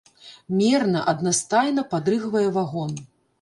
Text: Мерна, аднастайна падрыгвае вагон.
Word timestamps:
Мерна, 0.61 1.03
аднастайна 1.13 1.85
падрыгвае 1.93 2.43
вагон. 2.57 2.99